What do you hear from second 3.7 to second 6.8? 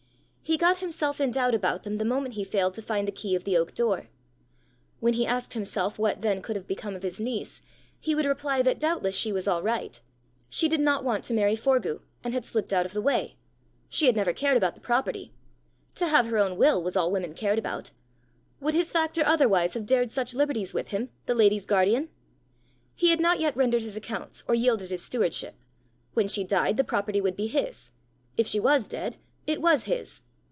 door. When he asked himself what then could have